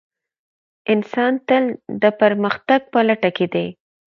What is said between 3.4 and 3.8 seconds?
دی.